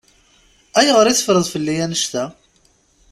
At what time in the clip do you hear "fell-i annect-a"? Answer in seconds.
1.53-2.23